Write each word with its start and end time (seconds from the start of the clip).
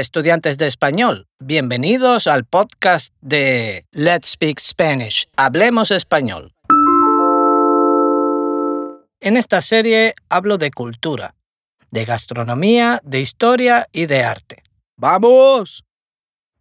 Estudiantes 0.00 0.56
de 0.56 0.66
español, 0.66 1.26
bienvenidos 1.38 2.26
al 2.26 2.44
podcast 2.44 3.12
de 3.20 3.84
Let's 3.92 4.30
Speak 4.30 4.58
Spanish, 4.58 5.28
Hablemos 5.36 5.90
Español. 5.90 6.54
En 9.20 9.36
esta 9.36 9.60
serie 9.60 10.14
hablo 10.30 10.56
de 10.56 10.70
cultura, 10.70 11.34
de 11.90 12.04
gastronomía, 12.04 13.00
de 13.04 13.20
historia 13.20 13.86
y 13.92 14.06
de 14.06 14.24
arte. 14.24 14.62
¡Vamos! 14.96 15.84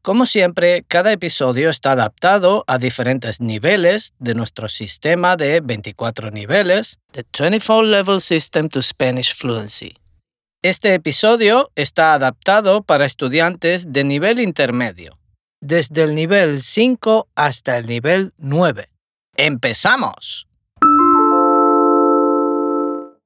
Como 0.01 0.25
siempre, 0.25 0.83
cada 0.87 1.11
episodio 1.11 1.69
está 1.69 1.91
adaptado 1.93 2.63
a 2.67 2.77
diferentes 2.79 3.39
niveles 3.39 4.11
de 4.19 4.35
nuestro 4.35 4.67
sistema 4.67 5.37
de 5.37 5.61
24 5.61 6.31
niveles, 6.31 6.99
The 7.11 7.23
24 7.31 7.83
Level 7.83 8.19
System 8.19 8.67
to 8.67 8.81
Spanish 8.81 9.33
Fluency. 9.35 9.93
Este 10.63 10.93
episodio 10.93 11.71
está 11.73 12.13
adaptado 12.13 12.83
para 12.83 13.05
estudiantes 13.05 13.91
de 13.91 14.03
nivel 14.03 14.39
intermedio, 14.39 15.17
desde 15.59 16.03
el 16.03 16.13
nivel 16.13 16.61
5 16.61 17.27
hasta 17.33 17.79
el 17.79 17.87
nivel 17.87 18.35
9. 18.37 18.87
¡Empezamos! 19.37 20.47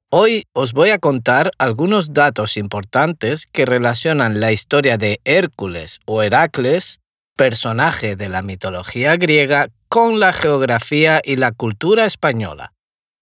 Hoy 0.10 0.46
os 0.54 0.72
voy 0.72 0.92
a 0.92 1.00
contar 1.00 1.52
algunos 1.58 2.14
datos 2.14 2.56
importantes 2.56 3.48
que 3.48 3.66
relacionan 3.66 4.40
la 4.40 4.54
historia 4.54 4.98
de 4.98 5.20
Hércules 5.26 6.00
o 6.06 6.24
Heracles, 6.24 7.02
personaje 7.36 8.16
de 8.16 8.30
la 8.30 8.44
mitología 8.44 9.18
griega, 9.18 9.68
con 9.90 10.22
la 10.22 10.32
geografía 10.32 11.20
y 11.22 11.36
la 11.36 11.52
cultura 11.52 12.06
española. 12.06 12.75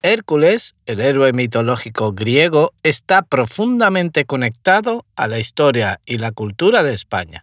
Hércules, 0.04 0.74
el 0.84 1.00
héroe 1.00 1.32
mitológico 1.32 2.12
griego, 2.12 2.74
está 2.82 3.22
profundamente 3.22 4.26
conectado 4.26 5.06
a 5.16 5.28
la 5.28 5.38
historia 5.38 5.98
y 6.04 6.18
la 6.18 6.30
cultura 6.30 6.82
de 6.82 6.92
España. 6.92 7.40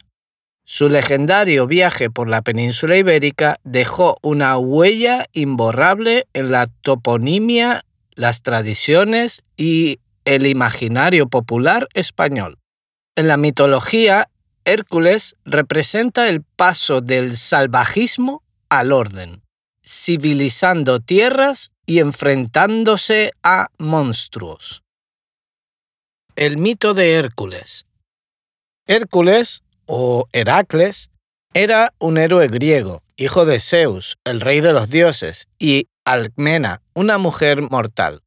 Su 0.64 0.88
legendario 0.88 1.66
viaje 1.66 2.12
por 2.12 2.30
la 2.30 2.44
península 2.44 2.98
ibérica 2.98 3.58
dejó 3.64 4.16
una 4.22 4.60
huella 4.60 5.26
imborrable 5.34 6.28
en 6.34 6.52
la 6.52 6.68
toponimia, 6.68 7.82
las 8.14 8.44
tradiciones 8.44 9.42
y 9.58 10.00
el 10.24 10.46
imaginario 10.46 11.28
popular 11.28 11.88
español. 11.96 12.60
En 13.16 13.28
la 13.28 13.38
mitología, 13.38 14.30
Hércules 14.66 15.36
representa 15.46 16.30
el 16.30 16.44
paso 16.44 17.02
del 17.02 17.36
salvajismo 17.38 18.44
al 18.70 18.92
orden, 18.92 19.41
civilizando 19.92 21.02
tierras 21.02 21.72
y 21.86 22.00
enfrentándose 22.00 23.34
a 23.44 23.68
monstruos. 23.78 24.84
El 26.36 26.58
mito 26.58 26.94
de 26.94 27.14
Hércules. 27.14 27.86
Hércules, 28.88 29.64
o 29.86 30.28
Heracles, 30.32 31.10
era 31.54 31.94
un 32.00 32.18
héroe 32.18 32.48
griego, 32.48 33.02
hijo 33.18 33.46
de 33.46 33.60
Zeus, 33.60 34.18
el 34.24 34.40
rey 34.40 34.62
de 34.62 34.72
los 34.72 34.90
dioses, 34.90 35.48
y 35.60 35.90
Alcmena, 36.06 36.82
una 36.94 37.18
mujer 37.18 37.62
mortal. 37.70 38.22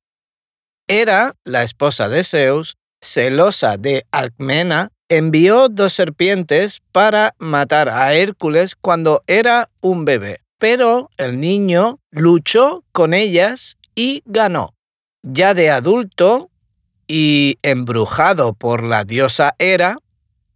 Era 0.86 1.34
la 1.44 1.62
esposa 1.62 2.10
de 2.10 2.24
Zeus, 2.24 2.76
celosa 3.02 3.78
de 3.78 4.04
Alcmena, 4.12 4.90
envió 5.08 5.70
dos 5.70 5.94
serpientes 5.94 6.80
para 6.92 7.34
matar 7.38 7.88
a 7.88 8.12
Hércules 8.12 8.74
cuando 8.76 9.22
era 9.26 9.70
un 9.80 10.04
bebé 10.04 10.43
pero 10.58 11.10
el 11.16 11.40
niño 11.40 12.00
luchó 12.10 12.84
con 12.92 13.14
ellas 13.14 13.76
y 13.94 14.22
ganó. 14.26 14.74
Ya 15.22 15.54
de 15.54 15.70
adulto 15.70 16.50
y 17.06 17.58
embrujado 17.62 18.54
por 18.54 18.84
la 18.84 19.04
diosa 19.04 19.54
Hera, 19.58 19.98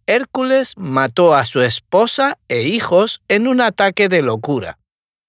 Hércules 0.07 0.73
mató 0.77 1.35
a 1.35 1.43
su 1.43 1.61
esposa 1.61 2.39
e 2.47 2.63
hijos 2.63 3.21
en 3.27 3.47
un 3.47 3.61
ataque 3.61 4.09
de 4.09 4.21
locura. 4.21 4.79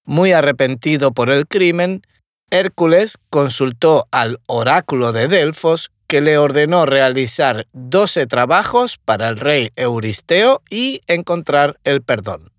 Muy 0.05 0.31
arrepentido 0.31 1.11
por 1.11 1.29
el 1.29 1.47
crimen, 1.47 2.01
Hércules 2.49 3.17
consultó 3.29 4.07
al 4.11 4.39
oráculo 4.47 5.13
de 5.13 5.27
Delfos 5.27 5.91
que 6.07 6.19
le 6.19 6.37
ordenó 6.37 6.85
realizar 6.85 7.67
doce 7.71 8.27
trabajos 8.27 8.97
para 8.97 9.29
el 9.29 9.37
rey 9.37 9.69
Euristeo 9.75 10.61
y 10.69 11.01
encontrar 11.07 11.79
el 11.83 12.01
perdón. 12.01 12.51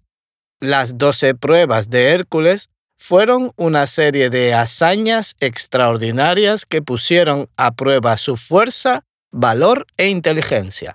Las 0.63 0.97
doce 0.97 1.35
pruebas 1.35 1.91
de 1.91 2.11
Hércules 2.11 2.71
fueron 2.97 3.51
una 3.57 3.85
serie 3.87 4.31
de 4.31 4.55
hazañas 4.55 5.35
extraordinarias 5.41 6.67
que 6.67 6.83
pusieron 6.83 7.49
a 7.57 7.75
prueba 7.75 8.17
su 8.17 8.37
fuerza, 8.37 9.05
valor 9.33 9.89
e 9.97 10.09
inteligencia. 10.09 10.95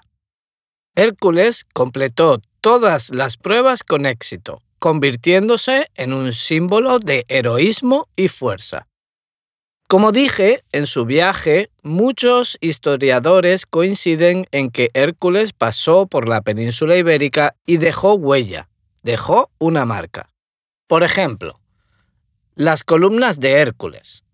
Hércules 0.96 1.66
completó 1.74 2.40
todas 2.62 3.10
las 3.10 3.36
pruebas 3.36 3.84
con 3.84 4.06
éxito, 4.06 4.64
convirtiéndose 4.80 5.88
en 5.96 6.14
un 6.14 6.32
símbolo 6.32 7.00
de 7.00 7.26
heroísmo 7.28 8.08
y 8.16 8.30
fuerza. 8.30 8.88
Como 9.90 10.14
dije, 10.14 10.64
en 10.72 10.88
su 10.88 11.04
viaje, 11.04 11.72
muchos 11.84 12.58
historiadores 12.62 13.66
coinciden 13.66 14.48
en 14.52 14.72
que 14.72 14.92
Hércules 14.94 15.52
pasó 15.52 16.08
por 16.08 16.30
la 16.30 16.40
península 16.40 16.96
ibérica 16.96 17.54
y 17.66 17.78
dejó 17.78 18.14
huella, 18.14 18.67
dejó 19.08 19.50
una 19.58 19.86
marca. 19.86 20.34
Por 20.86 21.06
ejemplo, 21.06 21.62
las 22.56 22.84
columnas 22.84 23.40
de 23.40 23.54
Hércules 23.54 24.26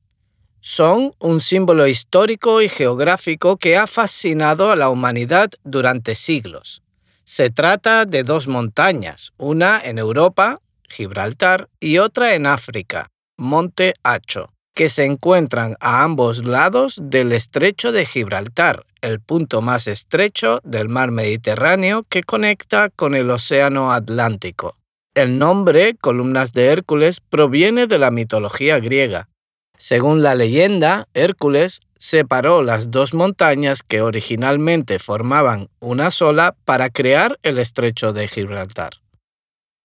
son 0.61 1.13
un 1.19 1.39
símbolo 1.39 1.85
histórico 1.85 2.59
y 2.59 2.69
geográfico 2.69 3.57
que 3.57 3.77
ha 3.77 3.85
fascinado 3.85 4.71
a 4.71 4.75
la 4.75 4.89
humanidad 4.89 5.51
durante 5.63 6.15
siglos. 6.15 6.81
Se 7.23 7.51
trata 7.51 8.05
de 8.05 8.23
dos 8.23 8.47
montañas, 8.47 9.33
una 9.37 9.79
en 9.79 9.99
Europa, 9.99 10.57
Gibraltar, 10.89 11.69
y 11.79 11.99
otra 11.99 12.33
en 12.33 12.47
África, 12.47 13.11
Monte 13.37 13.93
Hacho, 14.01 14.47
que 14.73 14.89
se 14.89 15.05
encuentran 15.05 15.75
a 15.79 16.03
ambos 16.03 16.45
lados 16.45 16.99
del 17.01 17.31
estrecho 17.31 17.91
de 17.91 18.05
Gibraltar, 18.05 18.85
el 19.01 19.19
punto 19.19 19.61
más 19.61 19.87
estrecho 19.87 20.59
del 20.63 20.89
mar 20.89 21.11
Mediterráneo 21.11 22.03
que 22.09 22.23
conecta 22.23 22.89
con 22.89 23.15
el 23.15 23.29
Océano 23.29 23.91
Atlántico. 23.91 24.77
El 25.13 25.37
nombre 25.37 25.95
Columnas 25.95 26.53
de 26.53 26.67
Hércules 26.67 27.21
proviene 27.21 27.85
de 27.85 27.99
la 27.99 28.09
mitología 28.09 28.79
griega. 28.79 29.29
Según 29.77 30.23
la 30.23 30.33
leyenda, 30.33 31.07
Hércules 31.13 31.81
separó 31.97 32.63
las 32.63 32.89
dos 32.89 33.13
montañas 33.13 33.83
que 33.83 34.01
originalmente 34.01 34.97
formaban 34.97 35.67
una 35.79 36.09
sola 36.09 36.55
para 36.65 36.89
crear 36.89 37.37
el 37.43 37.59
estrecho 37.59 38.11
de 38.11 38.27
Gibraltar. 38.27 39.02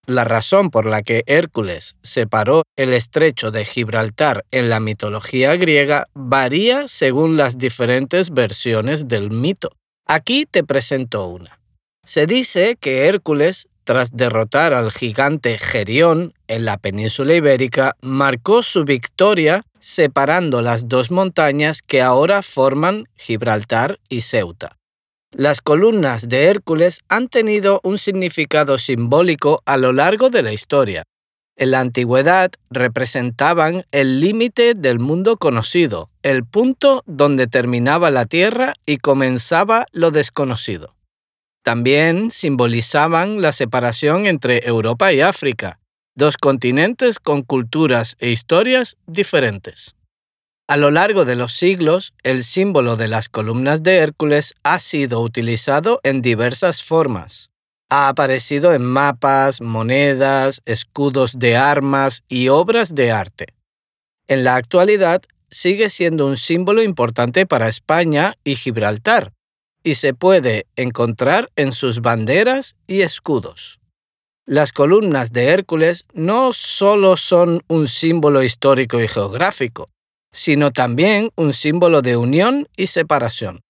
La 0.09 0.25
razón 0.25 0.71
por 0.71 0.87
la 0.87 1.03
que 1.03 1.23
Hércules 1.27 1.99
separó 2.03 2.63
el 2.77 2.95
estrecho 2.95 3.51
de 3.51 3.67
Gibraltar 3.67 4.47
en 4.51 4.71
la 4.71 4.81
mitología 4.81 5.55
griega 5.57 6.07
varía 6.15 6.89
según 6.89 7.37
las 7.37 7.59
diferentes 7.59 8.31
versiones 8.31 9.07
del 9.09 9.31
mito. 9.31 9.69
Aquí 10.07 10.47
te 10.51 10.65
presento 10.65 11.27
una. 11.27 11.61
Se 12.07 12.25
dice 12.25 12.79
que 12.81 13.05
Hércules, 13.07 13.69
tras 13.85 14.17
derrotar 14.17 14.73
al 14.73 14.93
gigante 14.93 15.59
Gerión 15.59 16.33
en 16.47 16.65
la 16.65 16.79
península 16.79 17.35
ibérica, 17.35 17.95
marcó 18.01 18.63
su 18.63 18.85
victoria 18.85 19.61
separando 19.79 20.63
las 20.63 20.89
dos 20.89 21.11
montañas 21.11 21.83
que 21.83 22.01
ahora 22.01 22.41
forman 22.41 23.05
Gibraltar 23.19 23.99
y 24.09 24.23
Ceuta. 24.23 24.78
Las 25.33 25.61
columnas 25.61 26.29
de 26.29 26.47
Hércules 26.47 27.01
han 27.09 27.29
tenido 27.29 27.81
un 27.85 27.99
significado 27.99 28.79
simbólico 28.79 29.61
a 29.67 29.77
lo 29.77 29.93
largo 29.93 30.31
de 30.31 30.43
la 30.43 30.53
historia. 30.53 31.03
En 31.57 31.73
la 31.73 31.81
antigüedad 31.81 32.51
representaban 32.71 33.85
el 33.93 34.21
límite 34.21 34.73
del 34.75 35.01
mundo 35.01 35.37
conocido, 35.37 36.09
el 36.23 36.47
punto 36.47 37.03
donde 37.07 37.47
terminaba 37.47 38.11
la 38.11 38.25
tierra 38.25 38.75
y 38.87 38.99
comenzaba 38.99 39.85
lo 39.93 40.11
desconocido. 40.11 40.95
También 41.63 42.31
simbolizaban 42.31 43.43
la 43.43 43.53
separación 43.53 44.27
entre 44.27 44.67
Europa 44.67 45.13
y 45.13 45.21
África, 45.21 45.79
dos 46.15 46.39
continentes 46.39 47.19
con 47.19 47.43
culturas 47.43 48.17
e 48.21 48.31
historias 48.31 48.97
diferentes. 49.07 49.98
A 50.71 50.77
lo 50.77 50.91
largo 50.91 51.25
de 51.25 51.35
los 51.35 51.55
siglos, 51.55 52.13
el 52.25 52.45
símbolo 52.45 52.97
de 52.97 53.09
las 53.09 53.31
columnas 53.31 53.83
de 53.83 53.97
Hércules 53.97 54.53
ha 54.65 54.79
sido 54.79 55.23
utilizado 55.23 55.99
en 56.03 56.21
diversas 56.21 56.83
formas. 56.83 57.49
Ha 57.89 58.09
aparecido 58.09 58.75
en 58.75 58.85
mapas, 58.85 59.63
monedas, 59.63 60.61
escudos 60.67 61.39
de 61.39 61.57
armas 61.57 62.23
y 62.29 62.49
obras 62.49 62.95
de 62.95 63.11
arte. 63.11 63.47
En 64.27 64.45
la 64.45 64.57
actualidad, 64.57 65.23
sigue 65.49 65.89
siendo 65.89 66.27
un 66.27 66.37
símbolo 66.37 66.83
importante 66.83 67.47
para 67.47 67.69
España 67.69 68.35
y 68.45 68.55
Gibraltar, 68.55 69.33
y 69.83 69.95
se 69.95 70.13
puede 70.13 70.67
encontrar 70.77 71.49
en 71.57 71.73
sus 71.73 72.03
banderas 72.03 72.77
y 72.87 73.01
escudos. 73.01 73.81
Las 74.45 74.73
columnas 74.73 75.33
de 75.33 75.47
Hércules 75.47 76.05
no 76.13 76.53
solo 76.53 77.17
son 77.17 77.63
un 77.69 77.89
símbolo 77.89 78.43
histórico 78.43 79.01
y 79.01 79.09
geográfico, 79.09 79.89
sino 80.33 80.71
también 80.71 81.31
un 81.37 81.53
símbolo 81.53 82.03
de 82.03 82.17
unión 82.17 82.69
y 82.77 82.89
separación. 82.89 83.61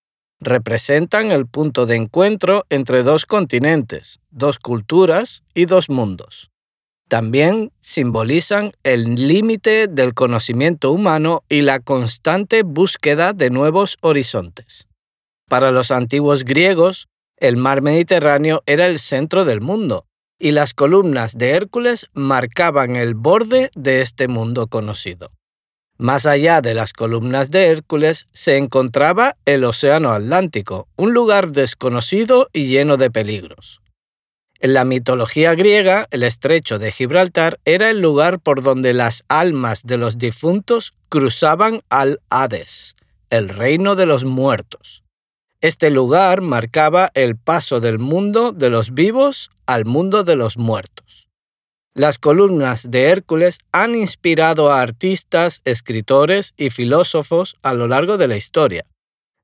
Representan 0.40 1.32
el 1.32 1.46
punto 1.46 1.86
de 1.86 1.96
encuentro 1.96 2.64
entre 2.70 3.02
dos 3.02 3.26
continentes, 3.26 4.20
dos 4.30 4.58
culturas 4.58 5.42
y 5.54 5.64
dos 5.64 5.90
mundos. 5.90 6.50
También 7.08 7.72
simbolizan 7.80 8.72
el 8.82 9.14
límite 9.14 9.88
del 9.88 10.14
conocimiento 10.14 10.92
humano 10.92 11.42
y 11.48 11.62
la 11.62 11.80
constante 11.80 12.62
búsqueda 12.62 13.32
de 13.32 13.50
nuevos 13.50 13.96
horizontes. 14.02 14.86
Para 15.48 15.70
los 15.70 15.90
antiguos 15.90 16.44
griegos, 16.44 17.08
el 17.38 17.56
mar 17.56 17.80
Mediterráneo 17.80 18.62
era 18.66 18.86
el 18.86 18.98
centro 18.98 19.46
del 19.46 19.62
mundo, 19.62 20.04
y 20.38 20.52
las 20.52 20.74
columnas 20.74 21.38
de 21.38 21.50
Hércules 21.50 22.06
marcaban 22.12 22.96
el 22.96 23.14
borde 23.14 23.70
de 23.74 24.02
este 24.02 24.28
mundo 24.28 24.66
conocido. 24.66 25.30
Más 26.00 26.26
allá 26.26 26.60
de 26.60 26.74
las 26.74 26.92
columnas 26.92 27.50
de 27.50 27.66
Hércules 27.66 28.26
se 28.32 28.56
encontraba 28.56 29.36
el 29.44 29.64
Océano 29.64 30.10
Atlántico, 30.10 30.86
un 30.94 31.12
lugar 31.12 31.50
desconocido 31.50 32.48
y 32.52 32.66
lleno 32.66 32.96
de 32.96 33.10
peligros. 33.10 33.82
En 34.60 34.74
la 34.74 34.84
mitología 34.84 35.56
griega, 35.56 36.06
el 36.12 36.22
estrecho 36.22 36.78
de 36.78 36.92
Gibraltar 36.92 37.58
era 37.64 37.90
el 37.90 38.00
lugar 38.00 38.38
por 38.38 38.62
donde 38.62 38.94
las 38.94 39.24
almas 39.28 39.82
de 39.82 39.96
los 39.96 40.18
difuntos 40.18 40.94
cruzaban 41.08 41.82
al 41.88 42.20
Hades, 42.30 42.94
el 43.30 43.48
reino 43.48 43.96
de 43.96 44.06
los 44.06 44.24
muertos. 44.24 45.02
Este 45.60 45.90
lugar 45.90 46.42
marcaba 46.42 47.10
el 47.14 47.36
paso 47.36 47.80
del 47.80 47.98
mundo 47.98 48.52
de 48.52 48.70
los 48.70 48.94
vivos 48.94 49.50
al 49.66 49.84
mundo 49.84 50.22
de 50.22 50.36
los 50.36 50.58
muertos. 50.58 51.27
Las 51.94 52.18
columnas 52.18 52.90
de 52.90 53.04
Hércules 53.08 53.58
han 53.72 53.94
inspirado 53.94 54.70
a 54.70 54.80
artistas, 54.80 55.62
escritores 55.64 56.54
y 56.56 56.70
filósofos 56.70 57.56
a 57.62 57.74
lo 57.74 57.88
largo 57.88 58.18
de 58.18 58.28
la 58.28 58.36
historia. 58.36 58.84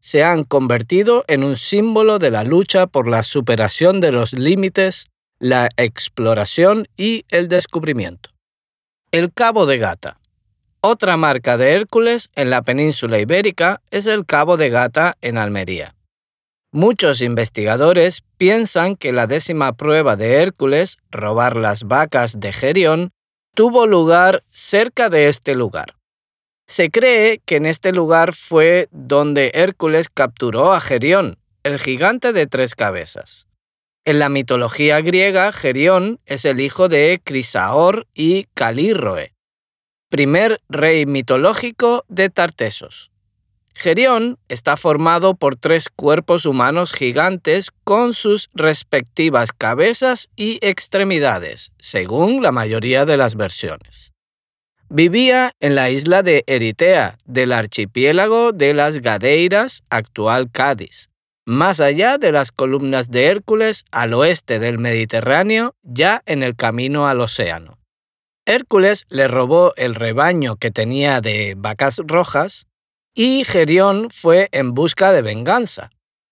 Se 0.00 0.22
han 0.22 0.44
convertido 0.44 1.24
en 1.28 1.42
un 1.42 1.56
símbolo 1.56 2.18
de 2.18 2.30
la 2.30 2.44
lucha 2.44 2.86
por 2.86 3.08
la 3.08 3.22
superación 3.22 4.00
de 4.00 4.12
los 4.12 4.34
límites, 4.34 5.06
la 5.38 5.68
exploración 5.76 6.86
y 6.96 7.24
el 7.30 7.48
descubrimiento. 7.48 8.30
El 9.10 9.32
Cabo 9.32 9.66
de 9.66 9.78
Gata. 9.78 10.20
Otra 10.80 11.16
marca 11.16 11.56
de 11.56 11.72
Hércules 11.72 12.28
en 12.34 12.50
la 12.50 12.60
península 12.60 13.18
ibérica 13.18 13.80
es 13.90 14.06
el 14.06 14.26
Cabo 14.26 14.56
de 14.58 14.68
Gata 14.68 15.16
en 15.22 15.38
Almería. 15.38 15.94
Muchos 16.76 17.20
investigadores 17.20 18.24
piensan 18.36 18.96
que 18.96 19.12
la 19.12 19.28
décima 19.28 19.74
prueba 19.76 20.16
de 20.16 20.42
Hércules, 20.42 20.98
robar 21.08 21.54
las 21.54 21.84
vacas 21.84 22.40
de 22.40 22.52
Gerión, 22.52 23.12
tuvo 23.54 23.86
lugar 23.86 24.42
cerca 24.48 25.08
de 25.08 25.28
este 25.28 25.54
lugar. 25.54 25.94
Se 26.66 26.90
cree 26.90 27.40
que 27.46 27.54
en 27.54 27.66
este 27.66 27.92
lugar 27.92 28.34
fue 28.34 28.88
donde 28.90 29.52
Hércules 29.54 30.08
capturó 30.08 30.72
a 30.72 30.80
Gerión, 30.80 31.38
el 31.62 31.78
gigante 31.78 32.32
de 32.32 32.48
tres 32.48 32.74
cabezas. 32.74 33.46
En 34.04 34.18
la 34.18 34.28
mitología 34.28 35.00
griega, 35.00 35.52
Gerión 35.52 36.18
es 36.26 36.44
el 36.44 36.58
hijo 36.58 36.88
de 36.88 37.20
Crisaor 37.22 38.08
y 38.14 38.46
Calírroe, 38.52 39.32
primer 40.10 40.60
rey 40.68 41.06
mitológico 41.06 42.04
de 42.08 42.30
Tartesos. 42.30 43.13
Gerión 43.74 44.38
está 44.48 44.76
formado 44.76 45.34
por 45.34 45.56
tres 45.56 45.88
cuerpos 45.88 46.46
humanos 46.46 46.92
gigantes 46.92 47.70
con 47.82 48.14
sus 48.14 48.48
respectivas 48.54 49.52
cabezas 49.52 50.28
y 50.36 50.58
extremidades, 50.62 51.72
según 51.78 52.42
la 52.42 52.52
mayoría 52.52 53.04
de 53.04 53.16
las 53.16 53.34
versiones. 53.34 54.12
Vivía 54.88 55.52
en 55.58 55.74
la 55.74 55.90
isla 55.90 56.22
de 56.22 56.44
Eritea, 56.46 57.18
del 57.24 57.52
archipiélago 57.52 58.52
de 58.52 58.74
las 58.74 59.00
Gadeiras, 59.00 59.82
actual 59.90 60.50
Cádiz, 60.52 61.10
más 61.44 61.80
allá 61.80 62.16
de 62.16 62.30
las 62.30 62.52
columnas 62.52 63.10
de 63.10 63.26
Hércules 63.26 63.84
al 63.90 64.14
oeste 64.14 64.60
del 64.60 64.78
Mediterráneo, 64.78 65.74
ya 65.82 66.22
en 66.26 66.42
el 66.42 66.54
camino 66.54 67.08
al 67.08 67.20
océano. 67.20 67.78
Hércules 68.46 69.06
le 69.10 69.26
robó 69.26 69.72
el 69.76 69.94
rebaño 69.94 70.56
que 70.56 70.70
tenía 70.70 71.20
de 71.20 71.54
vacas 71.56 72.00
rojas 72.06 72.66
y 73.14 73.44
Gerión 73.44 74.10
fue 74.10 74.48
en 74.52 74.74
busca 74.74 75.12
de 75.12 75.22
venganza. 75.22 75.90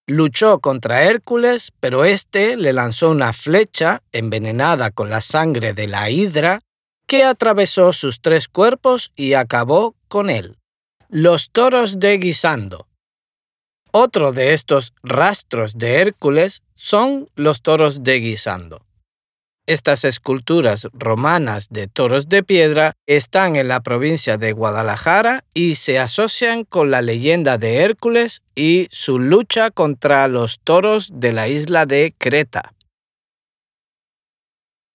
Luchó 0.09 0.59
contra 0.59 1.05
Hércules, 1.05 1.73
pero 1.79 2.05
éste 2.05 2.57
le 2.57 2.73
lanzó 2.73 3.11
una 3.11 3.33
flecha 3.33 4.03
envenenada 4.11 4.91
con 4.91 5.09
la 5.09 5.21
sangre 5.21 5.75
de 5.75 5.87
la 5.87 6.11
hidra 6.11 6.61
que 7.07 7.23
atravesó 7.23 7.93
sus 7.93 8.21
tres 8.21 8.49
cuerpos 8.49 9.13
y 9.15 9.35
acabó 9.35 9.95
con 10.09 10.29
él. 10.29 10.57
Los 11.09 11.51
toros 11.51 12.01
de 12.01 12.19
Guisando. 12.19 12.89
Otro 13.93 14.33
de 14.33 14.53
estos 14.53 14.93
rastros 15.03 15.77
de 15.79 16.01
Hércules 16.01 16.63
son 16.75 17.29
los 17.37 17.63
toros 17.63 18.03
de 18.03 18.17
Guisando. 18.17 18.85
Estas 19.67 20.05
esculturas 20.05 20.89
romanas 20.93 21.69
de 21.71 21.87
toros 21.87 22.29
de 22.29 22.43
piedra 22.43 22.95
están 23.07 23.55
en 23.55 23.69
la 23.69 23.81
provincia 23.81 24.37
de 24.37 24.53
Guadalajara 24.53 25.45
y 25.55 25.77
se 25.77 26.01
asocian 26.01 26.65
con 26.65 26.91
la 26.91 27.01
leyenda 27.01 27.59
de 27.59 27.77
Hércules 27.77 28.43
y 28.57 28.89
su 28.91 29.21
lucha 29.21 29.71
contra 29.71 30.27
los 30.27 30.59
toros 30.59 31.11
de 31.15 31.33
la 31.33 31.47
isla 31.47 31.87
de 31.87 32.13
Creta. 32.19 32.75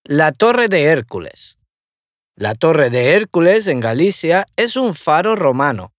La 0.03 0.33
Torre 0.33 0.67
de 0.67 0.83
Hércules. 0.83 1.59
La 2.35 2.53
Torre 2.53 2.89
de 2.89 3.15
Hércules 3.15 3.69
en 3.69 3.79
Galicia 3.79 4.45
es 4.57 4.75
un 4.75 4.93
faro 4.93 5.37
romano 5.37 5.93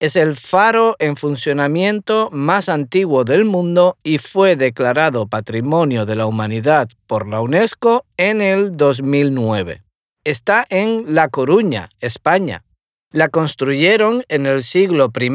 es 0.00 0.16
el 0.16 0.34
faro 0.34 0.96
en 0.98 1.14
funcionamiento 1.14 2.30
más 2.32 2.70
antiguo 2.70 3.24
del 3.24 3.44
mundo 3.44 3.98
y 4.02 4.16
fue 4.16 4.56
declarado 4.56 5.26
Patrimonio 5.26 6.06
de 6.06 6.16
la 6.16 6.24
Humanidad 6.24 6.88
por 7.06 7.28
la 7.28 7.42
UNESCO 7.42 8.06
en 8.16 8.40
el 8.40 8.78
2009. 8.78 9.82
Está 10.24 10.64
en 10.70 11.14
La 11.14 11.28
Coruña, 11.28 11.90
España. 12.00 12.64
La 13.12 13.28
construyeron 13.28 14.24
en 14.28 14.46
el 14.46 14.62
siglo 14.62 15.12
I 15.20 15.30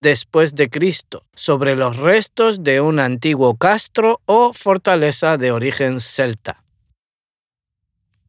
después 0.00 0.54
de 0.56 0.68
Cristo, 0.68 1.22
sobre 1.34 1.76
los 1.76 1.98
restos 1.98 2.64
de 2.64 2.80
un 2.80 2.98
antiguo 2.98 3.54
castro 3.56 4.20
o 4.26 4.52
fortaleza 4.52 5.36
de 5.36 5.52
origen 5.52 6.00
celta. 6.00 6.64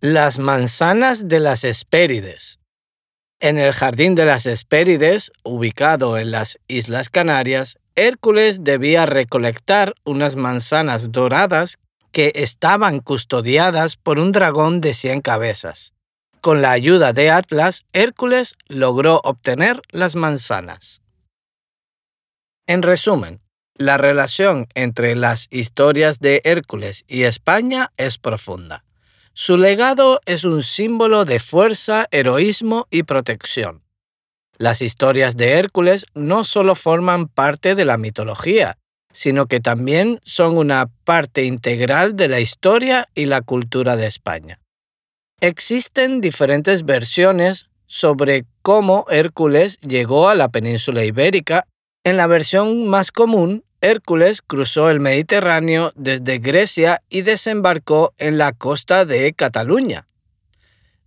Las 0.01 0.38
manzanas 0.38 1.27
de 1.27 1.39
las 1.39 1.63
Hespérides 1.63 2.58
en 3.39 3.57
el 3.57 3.71
Jardín 3.71 4.15
de 4.15 4.25
las 4.25 4.45
Hespérides, 4.45 5.31
ubicado 5.44 6.17
en 6.17 6.31
las 6.31 6.60
Islas 6.67 7.10
Canarias, 7.10 7.77
Hércules 7.96 8.63
debía 8.63 9.05
recolectar 9.05 9.93
unas 10.03 10.36
manzanas 10.36 11.12
doradas 11.12 11.77
que 12.12 12.31
estaban 12.36 13.00
custodiadas 13.00 13.98
por 13.98 14.19
un 14.19 14.31
dragón 14.31 14.81
de 14.81 14.93
100 14.93 15.22
cabezas. 15.22 15.93
Con 16.41 16.62
la 16.62 16.72
ayuda 16.72 17.13
de 17.13 17.31
Atlas, 17.31 17.86
Hércules 17.93 18.55
logró 18.67 19.22
obtener 19.24 19.81
las 19.91 20.15
manzanas. 20.15 21.01
En 22.67 22.81
resumen, 22.81 23.41
la 23.75 23.98
relación 23.98 24.67
entre 24.75 25.15
las 25.15 25.48
historias 25.50 26.19
de 26.19 26.41
Hércules 26.43 27.03
y 27.08 27.24
España 27.24 27.91
es 27.98 28.17
profunda. 28.17 28.84
Su 29.41 29.55
legado 29.55 30.19
es 30.25 30.43
un 30.43 30.62
símbolo 30.62 31.24
de 31.24 31.39
fuerza, 31.39 32.08
heroísmo 32.12 32.88
y 32.91 33.03
protección. 33.03 33.86
Las 34.58 34.81
historias 34.81 35.38
de 35.38 35.53
Hércules 35.53 36.08
no 36.13 36.43
solo 36.43 36.75
forman 36.75 37.29
parte 37.29 37.74
de 37.74 37.86
la 37.86 37.98
mitología, 37.98 38.77
sino 39.13 39.46
que 39.46 39.62
también 39.62 40.19
son 40.25 40.58
una 40.58 40.88
parte 41.05 41.46
integral 41.46 42.17
de 42.17 42.27
la 42.27 42.41
historia 42.41 43.08
y 43.15 43.27
la 43.27 43.39
cultura 43.39 43.96
de 43.96 44.08
España. 44.08 44.60
Existen 45.39 46.19
diferentes 46.19 46.84
versiones 46.84 47.69
sobre 47.88 48.43
cómo 48.62 49.05
Hércules 49.10 49.77
llegó 49.77 50.27
a 50.27 50.36
la 50.36 50.50
península 50.50 51.05
ibérica. 51.05 51.65
En 52.03 52.17
la 52.17 52.27
versión 52.27 52.89
más 52.89 53.13
común, 53.13 53.63
Hércules 53.81 54.41
cruzó 54.41 54.89
el 54.89 55.00
Mediterráneo 55.00 55.91
desde 55.95 56.39
Grecia 56.39 57.01
y 57.09 57.21
desembarcó 57.21 58.13
en 58.17 58.38
la 58.38 58.51
costa 58.51 59.05
de 59.05 59.33
Cataluña. 59.33 60.05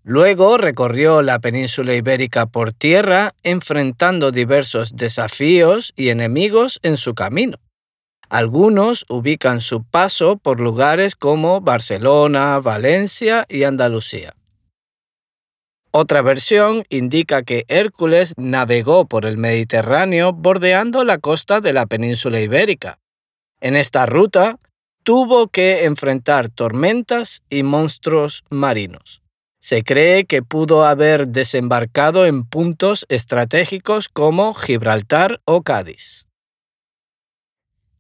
Luego 0.05 0.59
recorrió 0.59 1.23
la 1.23 1.39
península 1.39 1.95
ibérica 1.95 2.47
por 2.47 2.73
tierra, 2.73 3.33
enfrentando 3.43 4.33
diversos 4.33 4.97
desafíos 4.97 5.93
y 5.97 6.09
enemigos 6.09 6.81
en 6.83 6.97
su 6.97 7.15
camino. 7.15 7.59
Algunos 8.29 9.05
ubican 9.09 9.61
su 9.61 9.85
paso 9.85 10.39
por 10.39 10.61
lugares 10.61 11.15
como 11.15 11.61
Barcelona, 11.61 12.59
Valencia 12.61 13.45
y 13.49 13.65
Andalucía. 13.65 14.35
Otra 15.95 16.23
versión 16.23 16.85
indica 16.89 17.43
que 17.43 17.67
Hércules 17.69 18.33
navegó 18.39 19.07
por 19.07 19.27
el 19.27 19.37
Mediterráneo 19.37 20.33
bordeando 20.33 21.05
la 21.05 21.19
costa 21.19 21.61
de 21.61 21.75
la 21.75 21.85
península 21.85 22.41
ibérica. 22.41 22.99
En 23.61 23.77
esta 23.77 24.07
ruta 24.07 24.59
tuvo 25.05 25.49
que 25.49 25.85
enfrentar 25.85 26.49
tormentas 26.49 27.43
y 27.51 27.63
monstruos 27.63 28.43
marinos. 28.49 29.23
Se 29.61 29.83
cree 29.83 30.25
que 30.25 30.43
pudo 30.43 30.87
haber 30.87 31.29
desembarcado 31.29 32.25
en 32.25 32.45
puntos 32.45 33.05
estratégicos 33.11 34.09
como 34.09 34.55
Gibraltar 34.55 35.43
o 35.45 35.61
Cádiz. 35.61 36.27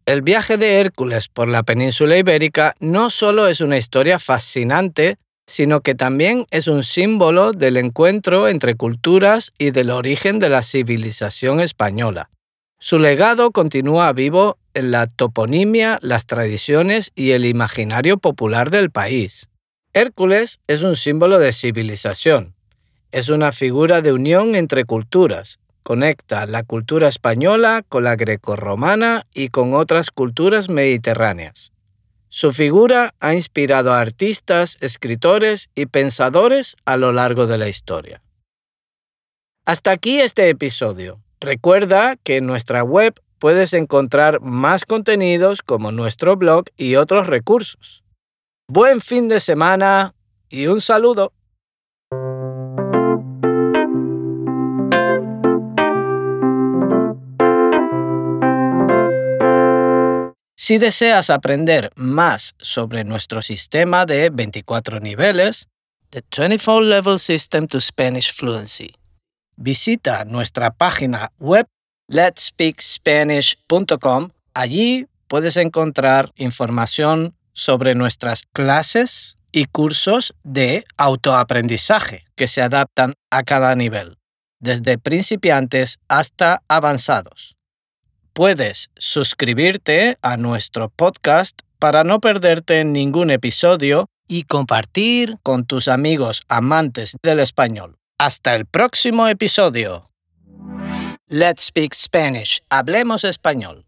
El 0.07 0.23
viaje 0.23 0.57
de 0.57 0.81
Hércules 0.81 1.29
por 1.29 1.47
la 1.47 1.63
península 1.63 2.17
ibérica 2.17 2.75
no 2.81 3.11
solo 3.11 3.49
es 3.49 3.61
una 3.61 3.77
historia 3.77 4.19
fascinante, 4.19 5.19
sino 5.53 5.83
que 5.83 5.95
también 5.95 6.47
es 6.51 6.67
un 6.67 6.83
símbolo 6.83 7.53
del 7.53 7.77
encuentro 7.77 8.49
entre 8.49 8.75
culturas 8.75 9.53
y 9.59 9.71
del 9.71 9.91
origen 9.91 10.39
de 10.39 10.49
la 10.49 10.63
civilización 10.63 11.61
española. 11.61 12.31
Su 12.79 12.99
legado 12.99 13.51
continúa 13.51 14.11
vivo 14.15 14.57
en 14.73 14.91
la 14.91 15.07
toponimia, 15.07 15.99
las 16.01 16.25
tradiciones 16.25 17.13
y 17.15 17.33
el 17.33 17.45
imaginario 17.45 18.17
popular 18.17 18.71
del 18.71 18.91
país. 18.91 19.51
Hércules 19.93 20.59
es 20.69 20.85
un 20.85 20.97
símbolo 20.97 21.39
de 21.39 21.53
civilización. 21.53 22.55
Es 23.11 23.29
una 23.29 23.53
figura 23.53 24.01
de 24.01 24.15
unión 24.15 24.55
entre 24.55 24.87
culturas. 24.87 25.59
Conecta 25.83 26.47
la 26.47 26.63
cultura 26.63 27.09
española 27.09 27.83
con 27.87 28.05
la 28.05 28.17
grecorromana 28.17 29.27
y 29.35 29.49
con 29.49 29.75
otras 29.75 30.11
culturas 30.11 30.71
mediterráneas. 30.71 31.73
Su 32.35 32.51
figura 32.51 33.15
ha 33.21 33.35
inspirado 33.35 33.93
a 33.93 34.01
artistas, 34.01 34.79
escritores 34.81 35.69
y 35.75 35.85
pensadores 35.85 36.77
a 36.87 36.97
lo 36.97 37.13
largo 37.13 37.47
de 37.47 37.59
la 37.59 37.69
historia. 37.69 38.23
Hasta 39.67 39.91
aquí 39.91 40.19
este 40.19 40.49
episodio. 40.49 41.21
Recuerda 41.43 42.17
que 42.17 42.39
en 42.39 42.47
nuestra 42.47 42.85
web 42.85 43.13
puedes 43.39 43.75
encontrar 43.75 44.41
más 44.41 44.87
contenidos 44.87 45.61
como 45.61 45.93
nuestro 45.93 46.37
blog 46.39 46.65
y 46.79 46.97
otros 46.97 47.27
recursos. 47.27 48.03
Buen 48.67 49.03
fin 49.03 49.29
de 49.29 49.39
semana 49.39 50.15
y 50.49 50.69
un 50.69 50.81
saludo. 50.81 51.35
Si 60.65 60.79
deseas 60.79 61.29
aprender 61.29 61.91
más 61.97 62.55
sobre 62.61 63.03
nuestro 63.03 63.43
sistema 63.43 64.07
de 64.07 64.31
24 64.31 65.01
niveles, 65.01 65.67
The 66.11 66.23
24 66.31 66.83
Level 66.83 67.19
System 67.19 67.67
to 67.67 67.81
Spanish 67.81 68.33
Fluency, 68.33 68.95
visita 69.57 70.25
nuestra 70.25 70.71
página 70.71 71.33
web 71.41 71.67
letspeakspanish.com. 72.07 74.31
Allí 74.55 75.09
puedes 75.27 75.57
encontrar 75.57 76.31
información 76.37 77.35
sobre 77.53 77.97
nuestras 77.97 78.45
clases 78.53 79.39
y 79.51 79.65
cursos 79.65 80.33
de 80.45 80.85
autoaprendizaje 80.97 82.23
que 82.37 82.47
se 82.47 82.63
adaptan 82.63 83.15
a 83.33 83.43
cada 83.43 83.75
nivel, 83.75 84.17
desde 84.61 84.97
principiantes 84.97 85.99
hasta 86.07 86.63
avanzados. 86.69 87.57
Puedes 88.35 88.91
suscribirte 88.97 90.17
a 90.23 90.39
nuestro 90.39 90.89
podcast 90.89 91.61
para 91.79 92.03
no 92.03 92.19
perderte 92.19 92.83
ningún 92.83 93.31
episodio 93.31 94.07
y 94.27 94.45
compartir 94.45 95.37
con 95.43 95.67
tus 95.67 95.87
amigos 95.87 96.43
amantes 96.49 97.15
del 97.23 97.41
español. 97.41 97.99
Hasta 98.19 98.55
el 98.55 98.65
próximo 98.65 99.29
episodio. 99.29 100.09
Let's 101.29 101.65
Speak 101.65 101.93
Spanish. 101.93 102.63
Hablemos 102.71 103.25
español. 103.25 103.85